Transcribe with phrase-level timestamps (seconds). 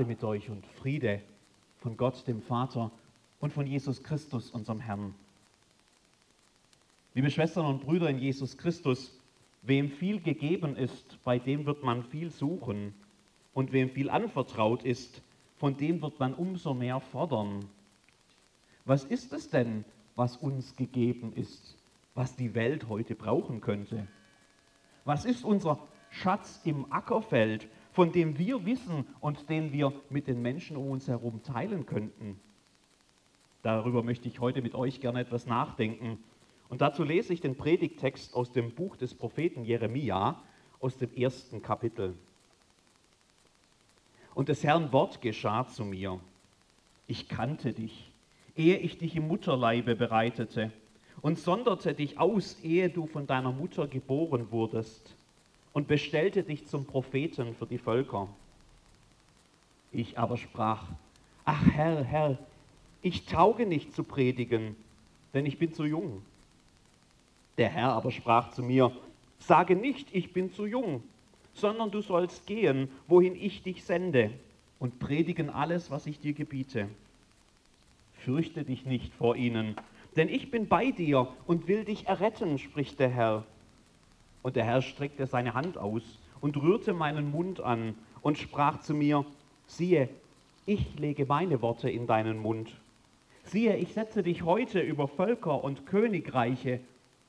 [0.00, 1.20] Gnade mit euch und Friede
[1.80, 2.90] von Gott, dem Vater
[3.38, 5.14] und von Jesus Christus, unserem Herrn.
[7.12, 9.20] Liebe Schwestern und Brüder in Jesus Christus,
[9.60, 12.94] wem viel gegeben ist, bei dem wird man viel suchen.
[13.52, 15.20] Und wem viel anvertraut ist,
[15.58, 17.66] von dem wird man umso mehr fordern.
[18.86, 19.84] Was ist es denn,
[20.16, 21.76] was uns gegeben ist,
[22.14, 24.06] was die Welt heute brauchen könnte?
[25.04, 25.78] Was ist unser
[26.08, 31.08] Schatz im Ackerfeld, von dem wir wissen und den wir mit den Menschen um uns
[31.08, 32.38] herum teilen könnten?
[33.62, 36.18] Darüber möchte ich heute mit euch gerne etwas nachdenken.
[36.68, 40.40] Und dazu lese ich den Predigtext aus dem Buch des Propheten Jeremia
[40.80, 42.14] aus dem ersten Kapitel.
[44.34, 46.20] Und des Herrn Wort geschah zu mir.
[47.06, 48.12] Ich kannte dich,
[48.56, 50.72] ehe ich dich im Mutterleibe bereitete
[51.20, 55.16] und sonderte dich aus, ehe du von deiner Mutter geboren wurdest
[55.72, 58.28] und bestellte dich zum Propheten für die Völker.
[59.92, 60.84] Ich aber sprach,
[61.44, 62.38] ach Herr, Herr,
[63.02, 64.76] ich tauge nicht zu predigen,
[65.34, 66.22] denn ich bin zu jung.
[67.56, 68.92] Der Herr aber sprach zu mir,
[69.38, 71.02] sage nicht, ich bin zu jung,
[71.54, 74.30] sondern du sollst gehen, wohin ich dich sende,
[74.78, 76.88] und predigen alles, was ich dir gebiete.
[78.14, 79.76] Fürchte dich nicht vor ihnen,
[80.16, 83.44] denn ich bin bei dir und will dich erretten, spricht der Herr.
[84.42, 86.02] Und der Herr streckte seine Hand aus
[86.40, 89.24] und rührte meinen Mund an und sprach zu mir,
[89.66, 90.08] siehe,
[90.66, 92.70] ich lege meine Worte in deinen Mund.
[93.44, 96.80] Siehe, ich setze dich heute über Völker und Königreiche,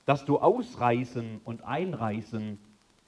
[0.06, 2.58] dass du ausreißen und einreißen,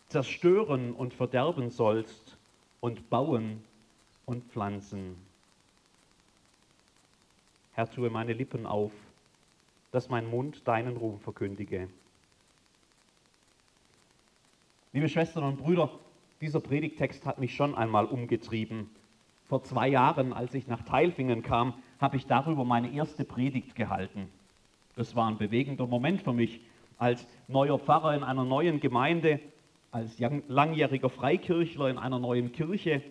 [0.08, 2.38] zerstören und verderben sollst
[2.80, 3.64] und bauen
[4.26, 5.16] und pflanzen.
[7.74, 8.92] Herr, tue meine Lippen auf,
[9.92, 11.90] dass mein Mund deinen Ruhm verkündige.
[14.95, 15.90] Liebe Schwestern und Brüder,
[16.40, 18.91] dieser Predigtext hat mich schon einmal umgetrieben.
[19.47, 24.29] Vor zwei Jahren, als ich nach Teilfingen kam, habe ich darüber meine erste Predigt gehalten.
[24.95, 26.62] Das war ein bewegender Moment für mich,
[27.00, 29.40] als neuer Pfarrer in einer neuen Gemeinde,
[29.90, 33.01] als langjähriger Freikirchler in einer neuen Kirche.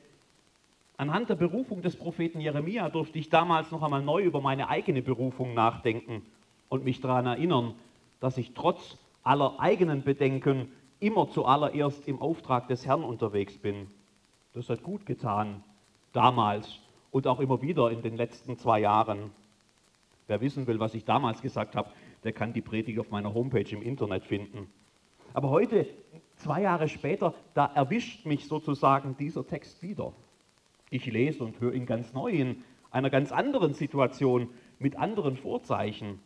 [0.99, 5.03] Anhand der Berufung des Propheten Jeremia durfte ich damals noch einmal neu über meine eigene
[5.03, 6.23] Berufung nachdenken
[6.69, 7.75] und mich daran erinnern,
[8.21, 10.69] dass ich trotz aller eigenen Bedenken
[11.03, 13.89] immer zuallererst im Auftrag des Herrn unterwegs bin.
[14.55, 15.65] Das hat gut getan,
[16.13, 16.79] damals
[17.11, 19.31] und auch immer wieder in den letzten zwei Jahren.
[20.29, 21.91] Wer wissen will, was ich damals gesagt habe,
[22.23, 24.71] der kann die Predigt auf meiner Homepage im Internet finden.
[25.35, 25.87] Aber heute,
[26.37, 30.13] zwei Jahre später, da erwischt mich sozusagen dieser Text wieder.
[30.91, 36.21] Ich lese und höre ihn ganz neu in einer ganz anderen Situation mit anderen Vorzeichen.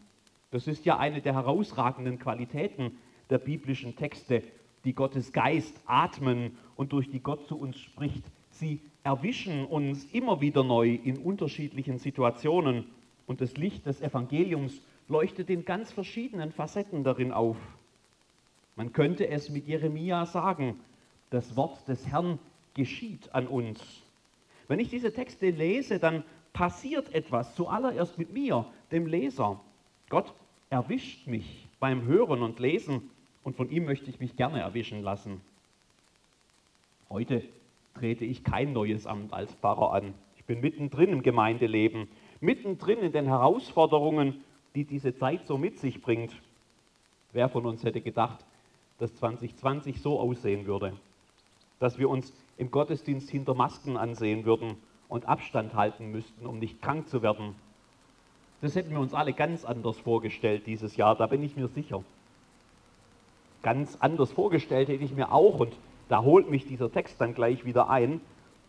[0.50, 2.98] Das ist ja eine der herausragenden Qualitäten
[3.30, 4.42] der biblischen Texte,
[4.86, 8.24] die Gottes Geist atmen und durch die Gott zu uns spricht.
[8.50, 12.86] Sie erwischen uns immer wieder neu in unterschiedlichen Situationen
[13.26, 17.56] und das Licht des Evangeliums leuchtet in ganz verschiedenen Facetten darin auf.
[18.76, 20.78] Man könnte es mit Jeremia sagen,
[21.30, 22.38] das Wort des Herrn
[22.74, 23.80] geschieht an uns.
[24.68, 29.60] Wenn ich diese Texte lese, dann passiert etwas, zuallererst mit mir, dem Leser.
[30.08, 30.32] Gott
[30.70, 33.10] erwischt mich beim Hören und Lesen
[33.46, 35.40] und von ihm möchte ich mich gerne erwischen lassen.
[37.08, 37.44] Heute
[37.94, 40.14] trete ich kein neues Amt als Pfarrer an.
[40.36, 42.08] Ich bin mittendrin im Gemeindeleben,
[42.40, 44.42] mittendrin in den Herausforderungen,
[44.74, 46.32] die diese Zeit so mit sich bringt.
[47.32, 48.44] Wer von uns hätte gedacht,
[48.98, 50.94] dass 2020 so aussehen würde,
[51.78, 54.74] dass wir uns im Gottesdienst hinter Masken ansehen würden
[55.08, 57.54] und Abstand halten müssten, um nicht krank zu werden.
[58.60, 62.02] Das hätten wir uns alle ganz anders vorgestellt dieses Jahr, da bin ich mir sicher
[63.62, 65.76] ganz anders vorgestellt hätte ich mir auch, und
[66.08, 68.20] da holt mich dieser Text dann gleich wieder ein,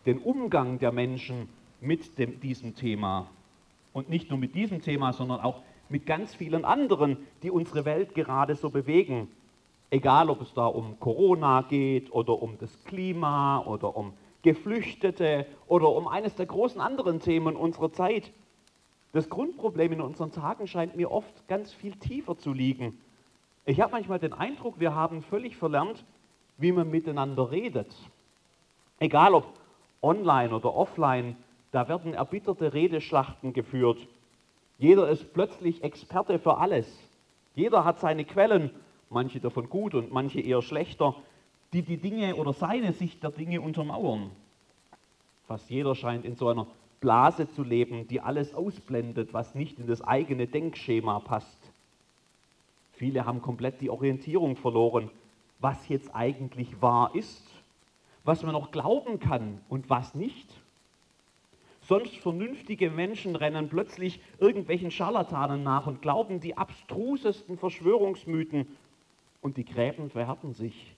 [0.06, 1.48] den Umgang der Menschen
[1.80, 3.26] mit dem, diesem Thema.
[3.92, 8.14] Und nicht nur mit diesem Thema, sondern auch mit ganz vielen anderen, die unsere Welt
[8.14, 9.28] gerade so bewegen.
[9.90, 14.12] Egal, ob es da um Corona geht oder um das Klima oder um
[14.42, 18.30] Geflüchtete oder um eines der großen anderen Themen unserer Zeit.
[19.12, 22.98] Das Grundproblem in unseren Tagen scheint mir oft ganz viel tiefer zu liegen.
[23.68, 26.02] Ich habe manchmal den Eindruck, wir haben völlig verlernt,
[26.56, 27.94] wie man miteinander redet.
[28.98, 29.44] Egal ob
[30.00, 31.36] online oder offline,
[31.70, 34.08] da werden erbitterte Redeschlachten geführt.
[34.78, 36.86] Jeder ist plötzlich Experte für alles.
[37.56, 38.70] Jeder hat seine Quellen,
[39.10, 41.14] manche davon gut und manche eher schlechter,
[41.74, 44.30] die die Dinge oder seine Sicht der Dinge untermauern.
[45.46, 46.66] Fast jeder scheint in so einer
[47.00, 51.57] Blase zu leben, die alles ausblendet, was nicht in das eigene Denkschema passt.
[52.98, 55.08] Viele haben komplett die Orientierung verloren,
[55.60, 57.46] was jetzt eigentlich wahr ist,
[58.24, 60.52] was man noch glauben kann und was nicht.
[61.82, 68.66] Sonst vernünftige Menschen rennen plötzlich irgendwelchen Scharlatanen nach und glauben die abstrusesten Verschwörungsmythen
[69.42, 70.96] und die Gräben verhärten sich.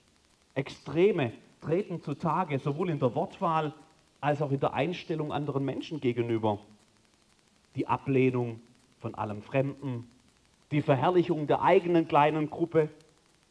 [0.55, 3.75] Extreme treten zutage, sowohl in der Wortwahl
[4.23, 6.59] als auch in der Einstellung anderen Menschen gegenüber.
[7.77, 8.59] Die Ablehnung
[9.01, 10.09] von allem Fremden,
[10.71, 12.89] die Verherrlichung der eigenen kleinen Gruppe,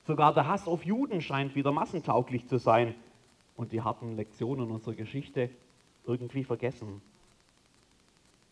[0.05, 2.95] sogar der Hass auf Juden scheint wieder massentauglich zu sein
[3.55, 5.49] und die harten Lektionen unserer Geschichte
[6.05, 7.01] irgendwie vergessen.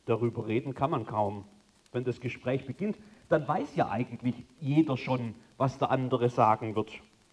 [0.05, 1.45] Darüber reden kann man kaum.
[1.91, 2.97] Wenn das Gespräch beginnt,
[3.29, 6.91] dann weiß ja eigentlich jeder schon, was der andere sagen wird.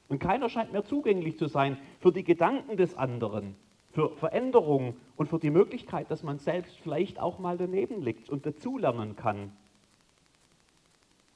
[0.09, 3.57] Und keiner scheint mehr zugänglich zu sein für die Gedanken des anderen,
[3.93, 8.47] für Veränderung und für die Möglichkeit, dass man selbst vielleicht auch mal daneben liegt und
[8.47, 9.53] dazulernen kann.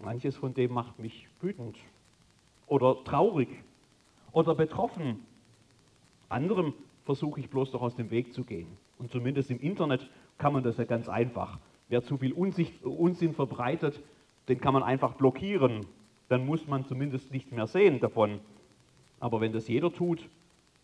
[0.00, 1.76] Manches von dem macht mich wütend
[2.66, 3.48] oder traurig
[4.32, 5.24] oder betroffen.
[6.28, 6.72] Anderem
[7.04, 8.68] versuche ich bloß doch aus dem Weg zu gehen.
[8.98, 11.58] Und zumindest im Internet kann man das ja ganz einfach.
[11.88, 14.00] Wer zu viel Unsinn verbreitet,
[14.46, 15.86] den kann man einfach blockieren.
[16.28, 18.38] Dann muss man zumindest nichts mehr sehen davon.
[19.18, 20.28] Aber wenn das jeder tut,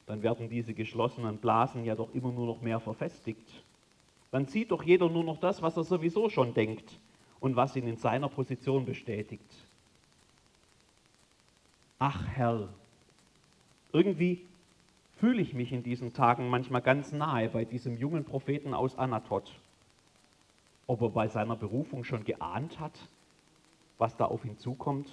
[0.07, 3.47] dann werden diese geschlossenen Blasen ja doch immer nur noch mehr verfestigt.
[4.33, 6.99] Dann sieht doch jeder nur noch das, was er sowieso schon denkt
[7.44, 9.44] und was ihn in seiner Position bestätigt.
[11.99, 12.70] Ach Herr,
[13.93, 14.41] irgendwie
[15.19, 19.52] fühle ich mich in diesen Tagen manchmal ganz nahe bei diesem jungen Propheten aus Anatot.
[20.87, 22.99] Ob er bei seiner Berufung schon geahnt hat,
[23.99, 25.12] was da auf ihn zukommt?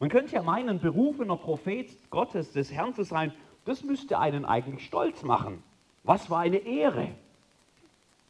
[0.00, 3.30] Man könnte ja meinen, berufener Prophet Gottes, des Herrn zu sein,
[3.66, 5.62] das müsste einen eigentlich stolz machen.
[6.02, 7.14] Was war eine Ehre?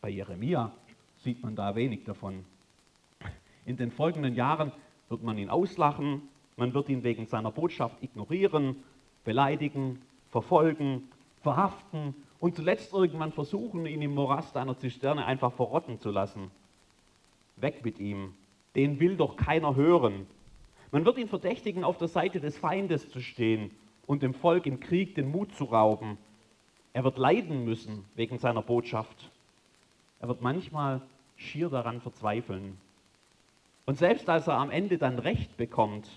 [0.00, 0.72] Bei Jeremia
[1.22, 2.44] sieht man da wenig davon.
[3.66, 4.72] In den folgenden Jahren
[5.08, 6.22] wird man ihn auslachen,
[6.56, 8.76] man wird ihn wegen seiner Botschaft ignorieren,
[9.24, 11.08] beleidigen, verfolgen,
[11.42, 16.50] verhaften und zuletzt irgendwann versuchen, ihn im Morast einer Zisterne einfach verrotten zu lassen.
[17.56, 18.34] Weg mit ihm,
[18.76, 20.26] den will doch keiner hören.
[20.92, 23.70] Man wird ihn verdächtigen, auf der Seite des Feindes zu stehen
[24.06, 26.18] und dem Volk im Krieg den Mut zu rauben.
[26.92, 29.30] Er wird leiden müssen wegen seiner Botschaft.
[30.20, 31.02] Er wird manchmal
[31.36, 32.78] schier daran verzweifeln.
[33.86, 36.08] Und selbst als er am Ende dann Recht bekommt,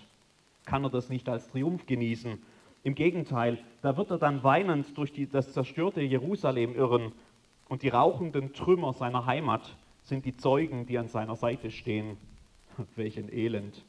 [0.66, 2.38] kann er das nicht als Triumph genießen.
[2.82, 7.12] Im Gegenteil, da wird er dann weinend durch die, das zerstörte Jerusalem irren
[7.68, 12.16] und die rauchenden Trümmer seiner Heimat sind die Zeugen, die an seiner Seite stehen.
[12.96, 13.84] Welchen Elend.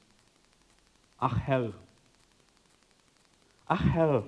[1.18, 1.72] Ach Herr,
[3.68, 4.24] ach Herr,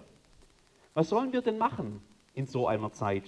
[0.93, 2.01] was sollen wir denn machen
[2.33, 3.23] in so einer Zeit?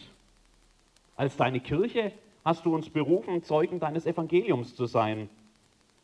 [1.15, 2.11] Als deine Kirche
[2.43, 5.29] hast du uns berufen, Zeugen deines Evangeliums zu sein.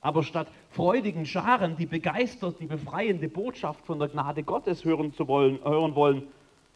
[0.01, 5.27] Aber statt freudigen Scharen, die begeistert die befreiende Botschaft von der Gnade Gottes hören, zu
[5.27, 6.23] wollen, hören wollen,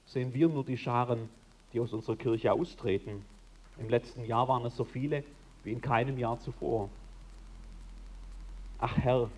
[0.06, 1.30] sehen wir nur die Scharen,
[1.74, 3.26] die aus unserer Kirche austreten.
[3.80, 5.24] Im letzten Jahr waren es so viele
[5.64, 6.90] wie in keinem Jahr zuvor.
[8.78, 9.30] Ach Herr,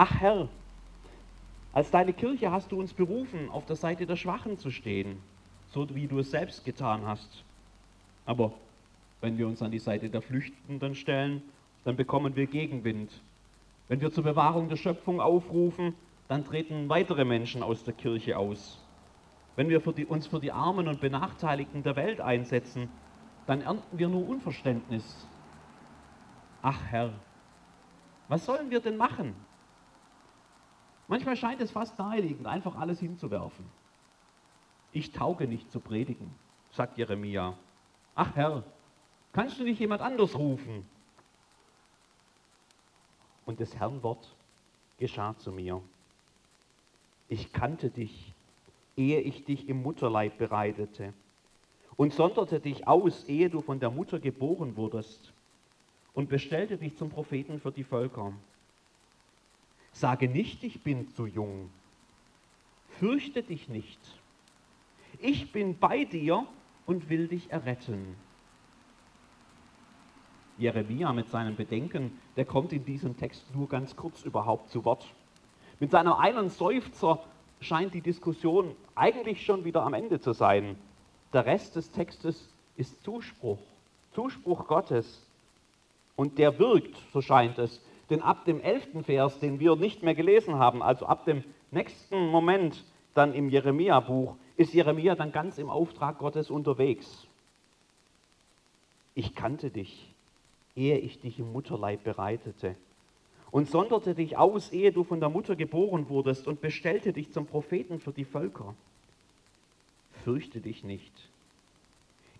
[0.00, 0.48] Ach Herr,
[1.72, 5.20] als deine Kirche hast du uns berufen, auf der Seite der Schwachen zu stehen,
[5.72, 7.42] so wie du es selbst getan hast.
[8.24, 8.52] Aber
[9.20, 11.42] wenn wir uns an die Seite der Flüchtenden stellen,
[11.84, 13.22] dann bekommen wir Gegenwind.
[13.88, 15.94] Wenn wir zur Bewahrung der Schöpfung aufrufen,
[16.28, 18.84] dann treten weitere Menschen aus der Kirche aus.
[19.56, 22.88] Wenn wir für die, uns für die Armen und Benachteiligten der Welt einsetzen,
[23.46, 25.26] dann ernten wir nur Unverständnis.
[26.62, 27.12] Ach Herr,
[28.28, 29.34] was sollen wir denn machen?
[31.08, 33.64] Manchmal scheint es fast naheliegend, einfach alles hinzuwerfen.
[34.92, 36.30] Ich tauge nicht zu predigen,
[36.70, 37.54] sagt Jeremia.
[38.14, 38.64] Ach Herr,
[39.32, 40.86] kannst du nicht jemand anders rufen?
[43.48, 44.36] Und des Herrn Wort
[44.98, 45.80] geschah zu mir.
[47.30, 48.34] Ich kannte dich,
[48.94, 51.14] ehe ich dich im Mutterleib bereitete
[51.96, 55.32] und sonderte dich aus, ehe du von der Mutter geboren wurdest
[56.12, 58.34] und bestellte dich zum Propheten für die Völker.
[59.92, 61.70] Sage nicht, ich bin zu jung.
[62.98, 63.98] Fürchte dich nicht.
[65.20, 66.46] Ich bin bei dir
[66.84, 68.14] und will dich erretten.
[70.58, 75.06] Jeremia mit seinen Bedenken, der kommt in diesem Text nur ganz kurz überhaupt zu Wort.
[75.80, 77.20] Mit seinem einen Seufzer
[77.60, 80.76] scheint die Diskussion eigentlich schon wieder am Ende zu sein.
[81.32, 83.58] Der Rest des Textes ist Zuspruch,
[84.14, 85.24] Zuspruch Gottes.
[86.16, 90.14] Und der wirkt, so scheint es, denn ab dem elften Vers, den wir nicht mehr
[90.14, 92.84] gelesen haben, also ab dem nächsten Moment
[93.14, 97.26] dann im Jeremia-Buch, ist Jeremia dann ganz im Auftrag Gottes unterwegs.
[99.14, 100.08] Ich kannte dich,
[100.78, 102.76] ehe ich dich im Mutterleib bereitete
[103.50, 107.46] und sonderte dich aus, ehe du von der Mutter geboren wurdest und bestellte dich zum
[107.46, 108.74] Propheten für die Völker.
[110.24, 111.12] Fürchte dich nicht.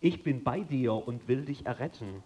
[0.00, 2.22] ich bin bei dir und will dich erretten.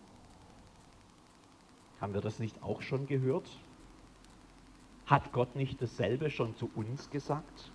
[2.01, 3.49] Haben wir das nicht auch schon gehört?
[5.07, 7.71] Hat Gott nicht dasselbe schon zu uns gesagt?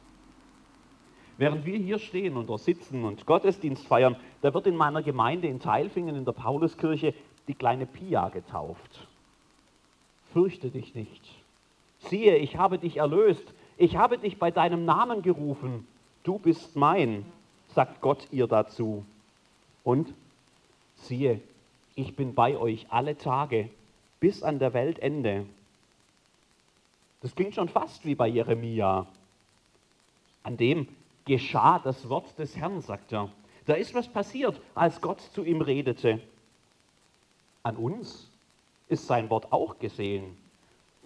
[1.37, 5.59] Während wir hier stehen und sitzen und Gottesdienst feiern, da wird in meiner Gemeinde in
[5.59, 7.13] Teilfingen in der Pauluskirche
[7.47, 9.07] die kleine Pia getauft.
[10.33, 11.23] Fürchte dich nicht.
[11.99, 13.43] Siehe, ich habe dich erlöst.
[13.77, 15.87] Ich habe dich bei deinem Namen gerufen.
[16.23, 17.25] Du bist mein,
[17.73, 19.05] sagt Gott ihr dazu.
[19.83, 20.13] Und
[20.95, 21.41] siehe,
[21.95, 23.69] ich bin bei euch alle Tage
[24.19, 25.45] bis an der Weltende.
[27.21, 29.07] Das klingt schon fast wie bei Jeremia.
[30.43, 30.87] An dem
[31.25, 33.29] geschah das Wort des Herrn, sagt er.
[33.65, 36.21] Da ist was passiert, als Gott zu ihm redete.
[37.67, 38.29] An uns
[38.87, 40.37] ist sein Wort auch gesehen.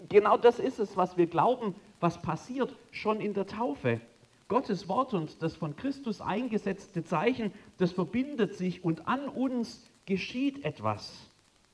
[0.09, 3.99] Genau das ist es, was wir glauben, was passiert schon in der Taufe.
[4.47, 10.63] Gottes Wort und das von Christus eingesetzte Zeichen, das verbindet sich und an uns geschieht
[10.63, 11.27] etwas.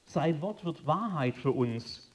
[0.05, 2.09] Sein Wort wird Wahrheit für uns.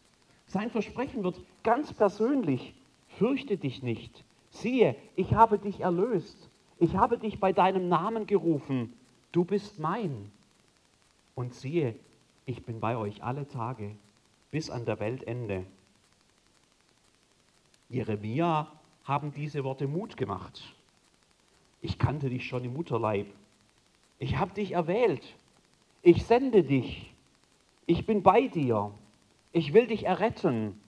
[0.47, 2.73] Sein Versprechen wird ganz persönlich.
[3.19, 4.25] Fürchte dich nicht.
[4.49, 6.49] Siehe, ich habe dich erlöst.
[6.79, 8.95] Ich habe dich bei deinem Namen gerufen.
[9.31, 10.33] Du bist mein.
[11.35, 11.95] Und siehe,
[12.46, 13.94] ich bin bei euch alle Tage
[14.50, 15.64] bis an der Weltende.
[17.88, 18.70] Jeremia
[19.04, 20.75] haben diese Worte Mut gemacht.
[21.80, 23.26] Ich kannte dich schon im Mutterleib.
[24.18, 25.37] Ich habe dich erwählt.
[26.02, 27.12] Ich sende dich.
[27.87, 28.92] Ich bin bei dir.
[29.52, 30.80] Ich will dich erretten.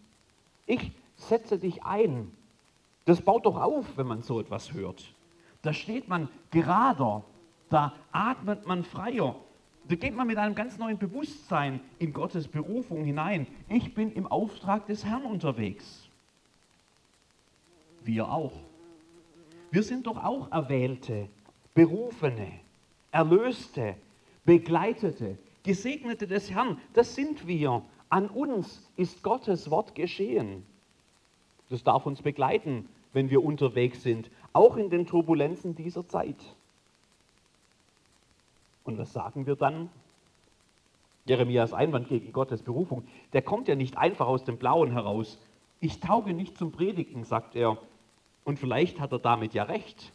[0.67, 2.31] Ich setze dich ein.
[3.05, 5.13] Das baut doch auf, wenn man so etwas hört.
[5.63, 7.25] Da steht man gerader,
[7.71, 9.35] da atmet man freier,
[9.89, 13.47] da geht man mit einem ganz neuen Bewusstsein in Gottes Berufung hinein.
[13.69, 16.09] Ich bin im Auftrag des Herrn unterwegs.
[18.03, 18.53] Wir auch.
[19.71, 21.29] Wir sind doch auch Erwählte,
[21.75, 22.53] Berufene,
[23.11, 23.97] Erlöste,
[24.45, 26.79] Begleitete, Gesegnete des Herrn.
[26.93, 27.83] Das sind wir.
[28.09, 30.65] An uns ist Gottes Wort geschehen.
[31.69, 36.37] Das darf uns begleiten, wenn wir unterwegs sind, auch in den Turbulenzen dieser Zeit.
[38.85, 39.89] Und was sagen wir dann?
[41.25, 45.39] Jeremias Einwand gegen Gottes Berufung, der kommt ja nicht einfach aus dem Blauen heraus.
[45.81, 47.79] Ich tauge nicht zum Predigen, sagt er.
[48.45, 50.13] Und vielleicht hat er damit ja recht.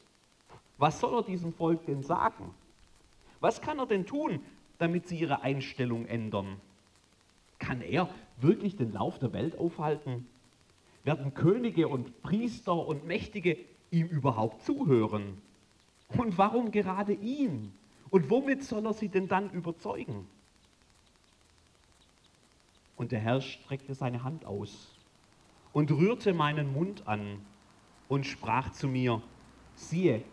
[0.78, 2.54] Was soll er diesem Volk denn sagen?
[3.40, 4.40] Was kann er denn tun,
[4.78, 6.58] damit sie ihre Einstellung ändern?
[7.58, 8.08] Kann er
[8.38, 10.28] wirklich den Lauf der Welt aufhalten?
[11.04, 13.58] Werden Könige und Priester und Mächtige
[13.90, 15.42] ihm überhaupt zuhören?
[16.18, 17.74] Und warum gerade ihn?
[18.12, 20.28] Und womit soll er sie denn dann überzeugen?
[22.96, 24.96] Und der Herr streckte seine Hand aus
[25.72, 27.40] und rührte meinen Mund an
[28.08, 29.22] und sprach zu mir,
[29.76, 30.24] siehe,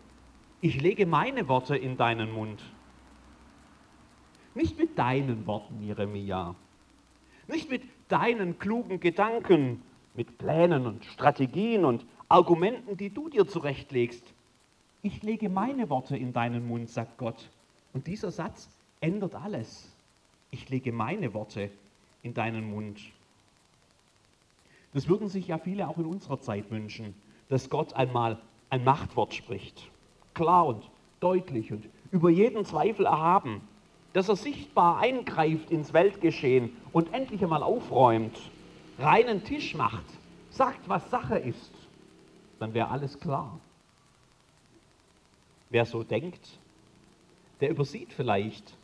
[0.61, 2.63] ich lege meine Worte in deinen Mund.
[4.55, 6.55] Nicht mit deinen Worten, Jeremia,
[7.47, 9.83] nicht mit deinen klugen Gedanken,
[10.15, 14.25] mit Plänen und Strategien und Argumenten, die du dir zurechtlegst.
[15.03, 17.51] Ich lege meine Worte in deinen Mund, sagt Gott.
[17.97, 18.69] Und dieser Satz
[19.01, 19.91] ändert alles.
[20.51, 21.71] Ich lege meine Worte
[22.23, 23.01] in deinen Mund.
[24.93, 27.15] Das würden sich ja viele auch in unserer Zeit wünschen,
[27.49, 28.39] dass Gott einmal
[28.69, 29.91] ein Machtwort spricht.
[30.35, 33.63] Klar und deutlich und über jeden Zweifel erhaben.
[34.13, 38.39] Dass er sichtbar eingreift ins Weltgeschehen und endlich einmal aufräumt
[38.99, 40.05] reinen Tisch macht,
[40.51, 41.73] sagt, was Sache ist,
[42.59, 43.59] dann wäre alles klar.
[45.71, 46.59] Wer so denkt,
[47.61, 48.77] der übersieht vielleicht,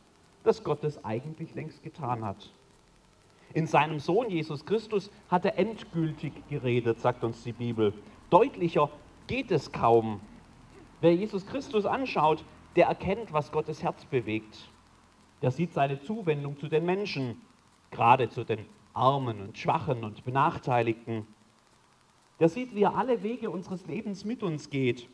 [0.45, 2.51] dass Gott es eigentlich längst getan hat.
[3.55, 7.93] In seinem Sohn Jesus Christus hat er endgültig geredet, sagt uns die Bibel.
[8.31, 8.89] Deutlicher
[9.27, 10.21] geht es kaum.
[11.01, 12.45] Wer Jesus Christus anschaut,
[12.77, 14.71] der erkennt, was Gottes Herz bewegt.
[15.43, 17.41] Der sieht seine Zuwendung zu den Menschen,
[17.91, 18.65] gerade zu den
[18.95, 21.27] Armen und Schwachen und Benachteiligten.
[22.41, 25.09] Der sieht, wie er alle Wege unseres Lebens mit uns geht,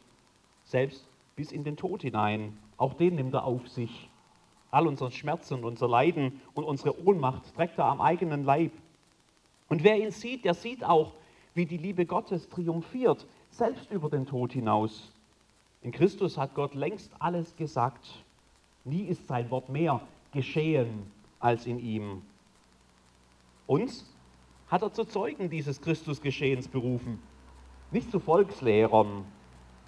[0.64, 2.56] selbst bis in den Tod hinein.
[2.78, 4.08] Auch den nimmt er auf sich.
[4.70, 8.72] All unseren Schmerz und unser Leiden und unsere Ohnmacht trägt er am eigenen Leib.
[9.68, 11.12] Und wer ihn sieht, der sieht auch,
[11.54, 15.12] wie die Liebe Gottes triumphiert, selbst über den Tod hinaus.
[15.82, 18.24] In Christus hat Gott längst alles gesagt.
[18.84, 20.00] Nie ist sein Wort mehr
[20.32, 22.22] geschehen als in ihm.
[23.66, 24.10] Uns
[24.68, 27.22] hat er zu Zeugen dieses Christusgeschehens berufen.
[27.90, 29.24] Nicht zu Volkslehrern,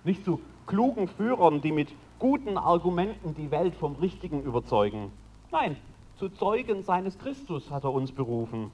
[0.05, 5.11] nicht zu klugen Führern, die mit guten Argumenten die Welt vom Richtigen überzeugen.
[5.51, 5.77] Nein,
[6.19, 8.71] zu Zeugen seines Christus hat er uns berufen.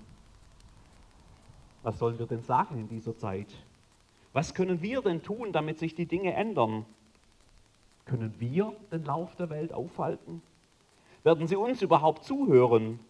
[1.82, 3.46] Was sollen wir denn sagen in dieser Zeit?
[4.32, 6.84] Was können wir denn tun, damit sich die Dinge ändern?
[8.04, 10.42] Können wir den Lauf der Welt aufhalten?
[11.22, 13.00] Werden sie uns überhaupt zuhören?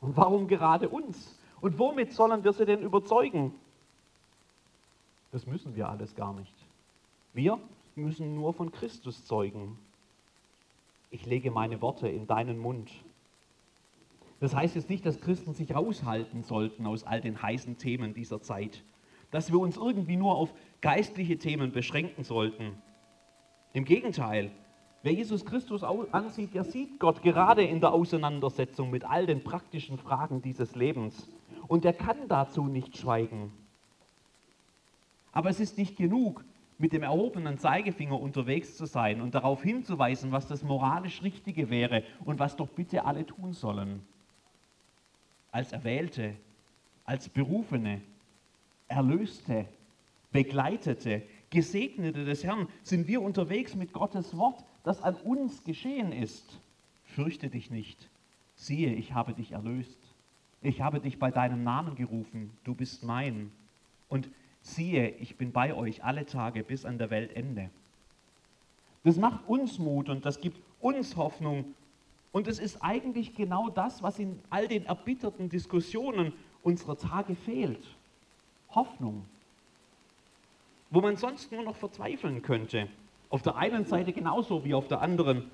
[0.00, 1.38] Und warum gerade uns?
[1.60, 3.54] Und womit sollen wir sie denn überzeugen?
[5.30, 6.54] Das müssen wir alles gar nicht.
[7.34, 7.58] Wir
[7.96, 9.78] müssen nur von Christus zeugen.
[11.10, 12.90] Ich lege meine Worte in deinen Mund.
[14.40, 18.42] Das heißt jetzt nicht, dass Christen sich raushalten sollten aus all den heißen Themen dieser
[18.42, 18.82] Zeit,
[19.30, 22.76] dass wir uns irgendwie nur auf geistliche Themen beschränken sollten.
[23.72, 24.50] Im Gegenteil,
[25.02, 29.96] wer Jesus Christus ansieht, der sieht Gott gerade in der Auseinandersetzung mit all den praktischen
[29.96, 31.28] Fragen dieses Lebens.
[31.68, 33.52] Und er kann dazu nicht schweigen.
[35.30, 36.44] Aber es ist nicht genug,
[36.78, 42.02] mit dem erhobenen Zeigefinger unterwegs zu sein und darauf hinzuweisen, was das moralisch Richtige wäre
[42.24, 44.02] und was doch bitte alle tun sollen.
[45.50, 46.34] Als Erwählte,
[47.04, 48.00] als Berufene,
[48.88, 49.66] Erlöste,
[50.32, 56.58] Begleitete, Gesegnete des Herrn sind wir unterwegs mit Gottes Wort, das an uns geschehen ist.
[57.04, 58.08] Fürchte dich nicht.
[58.54, 59.98] Siehe, ich habe dich erlöst.
[60.62, 62.50] Ich habe dich bei deinem Namen gerufen.
[62.64, 63.50] Du bist mein.
[64.08, 64.30] Und
[64.62, 67.70] siehe, ich bin bei euch alle Tage bis an der Weltende.
[69.04, 71.74] Das macht uns Mut und das gibt uns Hoffnung.
[72.30, 77.84] Und es ist eigentlich genau das, was in all den erbitterten Diskussionen unserer Tage fehlt.
[78.70, 79.26] Hoffnung.
[80.90, 82.88] Wo man sonst nur noch verzweifeln könnte.
[83.28, 85.50] Auf der einen Seite genauso wie auf der anderen.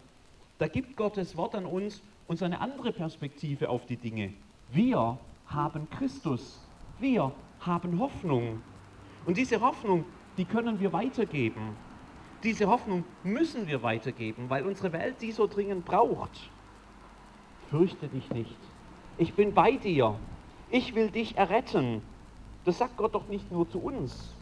[0.58, 4.34] Da gibt Gottes Wort an uns uns eine andere Perspektive auf die Dinge.
[4.70, 6.60] Wir haben Christus.
[7.00, 8.60] Wir haben Hoffnung.
[9.28, 10.06] Und diese Hoffnung,
[10.38, 11.76] die können wir weitergeben.
[12.42, 16.48] Diese Hoffnung müssen wir weitergeben, weil unsere Welt die so dringend braucht.
[17.68, 18.56] Fürchte dich nicht.
[19.18, 20.18] Ich bin bei dir.
[20.70, 22.00] Ich will dich erretten.
[22.64, 24.34] Das sagt Gott doch nicht nur zu uns.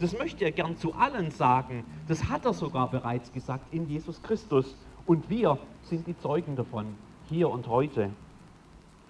[0.00, 1.84] Das möchte er gern zu allen sagen.
[2.08, 4.74] Das hat er sogar bereits gesagt in Jesus Christus.
[5.06, 6.96] Und wir sind die Zeugen davon,
[7.28, 8.10] hier und heute.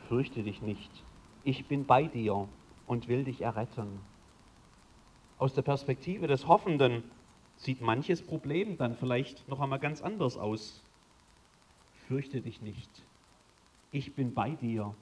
[0.09, 0.90] Fürchte dich nicht.
[1.42, 2.47] Ich bin bei dir
[2.87, 4.12] und will dich erretten.
[5.42, 7.02] Aus der Perspektive des Hoffenden
[7.57, 10.81] sieht manches Problem dann vielleicht noch einmal ganz anders aus.
[12.07, 12.88] Fürchte dich nicht.
[13.90, 14.94] Ich bin bei dir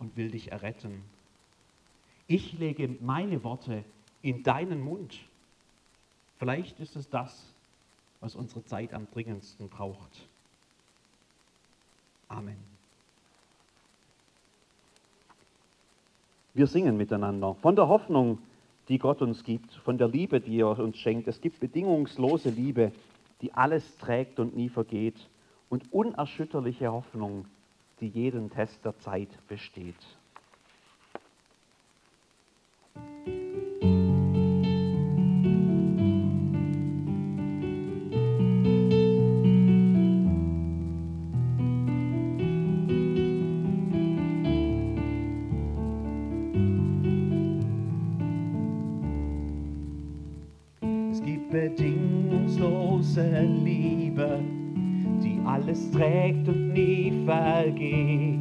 [0.00, 1.04] und will dich erretten.
[2.26, 3.84] Ich lege meine Worte
[4.22, 5.20] in deinen Mund.
[6.40, 7.54] Vielleicht ist es das,
[8.18, 10.28] was unsere Zeit am dringendsten braucht.
[12.26, 12.58] Amen.
[16.54, 18.40] Wir singen miteinander von der Hoffnung,
[18.88, 21.28] die Gott uns gibt, von der Liebe, die er uns schenkt.
[21.28, 22.92] Es gibt bedingungslose Liebe,
[23.40, 25.28] die alles trägt und nie vergeht
[25.68, 27.46] und unerschütterliche Hoffnung,
[28.00, 29.94] die jeden Test der Zeit besteht.
[55.54, 58.40] Alles trägt und nie vergeht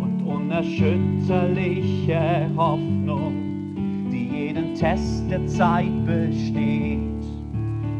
[0.00, 6.98] und unerschütterliche Hoffnung, die jeden Test der Zeit besteht.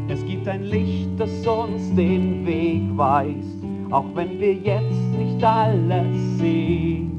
[0.09, 6.39] Es gibt ein Licht, das uns den Weg weist, auch wenn wir jetzt nicht alles
[6.39, 7.13] sehen.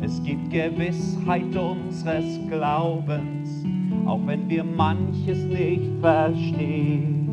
[0.00, 3.33] Es gibt Gewissheit unseres Glaubens,
[4.06, 7.24] auch wenn wir manches nicht verstehen.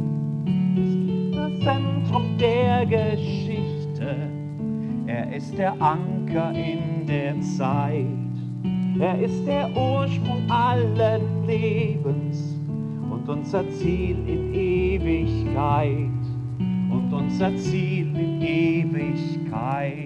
[1.63, 4.15] Zentrum der Geschichte.
[5.05, 8.05] Er ist der Anker in der Zeit.
[8.99, 12.57] Er ist der Ursprung allen Lebens
[13.11, 16.09] und unser Ziel in Ewigkeit.
[16.89, 19.97] Und unser Ziel in Ewigkeit.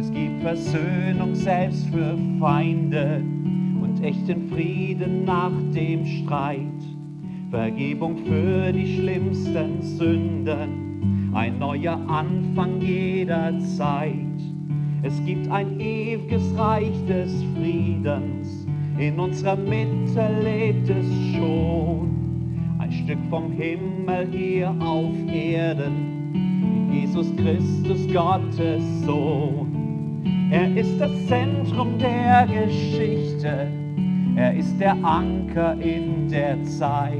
[0.00, 3.22] Es gibt Versöhnung selbst für Feinde
[4.26, 6.58] echten Frieden nach dem Streit.
[7.50, 14.10] Vergebung für die schlimmsten Sünden, ein neuer Anfang jederzeit.
[15.02, 18.66] Es gibt ein ewiges Reich des Friedens,
[18.98, 22.10] in unserer Mitte lebt es schon.
[22.78, 29.68] Ein Stück vom Himmel hier auf Erden, Jesus Christus Gottes Sohn.
[30.50, 33.68] Er ist das Zentrum der Geschichte,
[34.36, 37.16] er ist der Anker in der Zeit.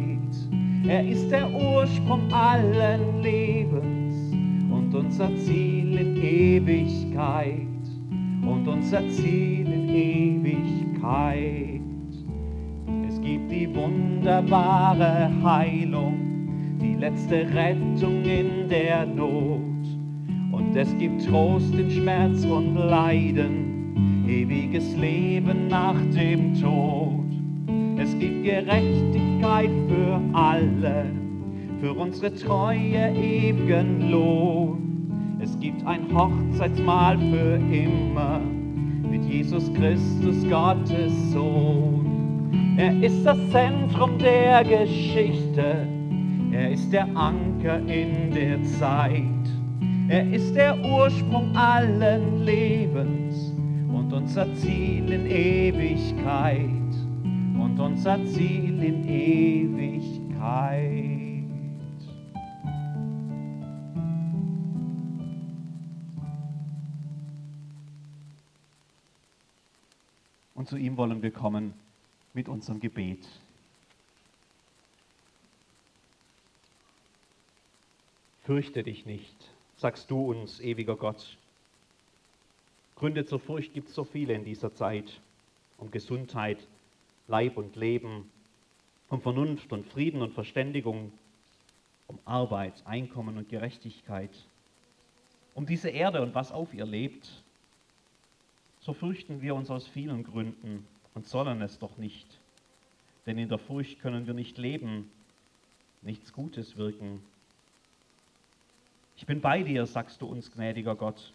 [0.86, 4.32] Er ist der Ursprung allen Lebens
[4.70, 7.56] und unser Ziel in Ewigkeit.
[8.42, 11.80] Und unser Ziel in Ewigkeit.
[13.08, 16.14] Es gibt die wunderbare Heilung,
[16.80, 19.60] die letzte Rettung in der Not.
[20.52, 23.75] Und es gibt Trost in Schmerz und Leiden,
[24.28, 27.24] ewiges Leben nach dem Tod.
[27.98, 31.06] Es gibt Gerechtigkeit für alle,
[31.80, 35.38] für unsere Treue ewigen Lohn.
[35.40, 38.40] Es gibt ein Hochzeitsmahl für immer
[39.08, 42.76] mit Jesus Christus, Gottes Sohn.
[42.76, 45.86] Er ist das Zentrum der Geschichte,
[46.52, 49.22] er ist der Anker in der Zeit.
[50.08, 53.55] Er ist der Ursprung allen Lebens
[54.16, 56.64] unser Ziel in Ewigkeit.
[57.60, 59.76] Und unser Ziel in Ewigkeit.
[70.54, 71.74] Und zu ihm wollen wir kommen
[72.32, 73.28] mit unserem Gebet.
[78.44, 79.36] Fürchte dich nicht,
[79.76, 81.36] sagst du uns, ewiger Gott.
[82.96, 85.20] Gründe zur Furcht gibt es so viele in dieser Zeit,
[85.76, 86.66] um Gesundheit,
[87.28, 88.30] Leib und Leben,
[89.10, 91.12] um Vernunft und Frieden und Verständigung,
[92.06, 94.30] um Arbeit, Einkommen und Gerechtigkeit,
[95.54, 97.28] um diese Erde und was auf ihr lebt.
[98.80, 102.26] So fürchten wir uns aus vielen Gründen und sollen es doch nicht.
[103.26, 105.10] Denn in der Furcht können wir nicht leben,
[106.00, 107.20] nichts Gutes wirken.
[109.18, 111.32] Ich bin bei dir, sagst du uns, gnädiger Gott.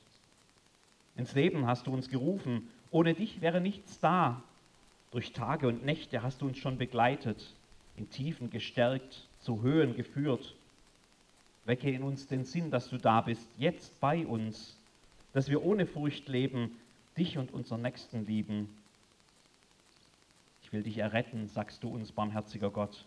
[1.17, 2.69] Ins Leben hast du uns gerufen.
[2.89, 4.41] Ohne dich wäre nichts da.
[5.12, 7.54] Durch Tage und Nächte hast du uns schon begleitet,
[7.97, 10.56] in Tiefen gestärkt, zu Höhen geführt.
[11.65, 14.78] Wecke in uns den Sinn, dass du da bist, jetzt bei uns,
[15.34, 16.78] dass wir ohne Furcht leben,
[17.17, 18.69] dich und unseren Nächsten lieben.
[20.63, 23.06] Ich will dich erretten, sagst du uns, barmherziger Gott.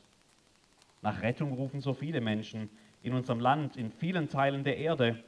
[1.01, 2.69] Nach Rettung rufen so viele Menschen
[3.03, 5.23] in unserem Land, in vielen Teilen der Erde.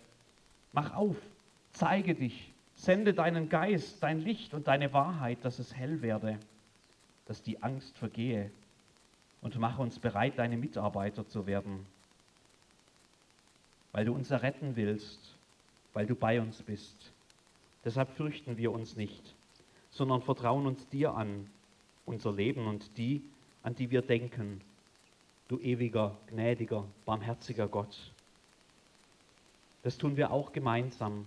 [0.73, 1.17] Mach auf,
[1.73, 6.39] zeige dich, sende deinen Geist, dein Licht und deine Wahrheit, dass es hell werde,
[7.27, 8.51] dass die Angst vergehe
[9.41, 11.87] und mach uns bereit, deine Mitarbeiter zu werden,
[13.93, 15.35] weil du uns erretten willst,
[15.95, 17.13] weil du bei uns bist.
[17.85, 19.35] Deshalb fürchten wir uns nicht,
[19.91, 21.49] sondern vertrauen uns dir an,
[22.05, 23.23] unser Leben und die,
[23.63, 24.61] an die wir denken,
[25.49, 28.13] du ewiger, gnädiger, barmherziger Gott.
[29.83, 31.27] Das tun wir auch gemeinsam